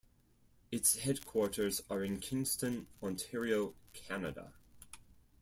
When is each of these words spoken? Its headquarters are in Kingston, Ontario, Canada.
Its 0.71 0.95
headquarters 0.97 1.83
are 1.87 2.03
in 2.03 2.19
Kingston, 2.19 2.87
Ontario, 3.03 3.75
Canada. 3.93 4.51